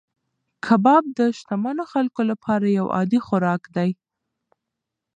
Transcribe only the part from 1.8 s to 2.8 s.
خلکو لپاره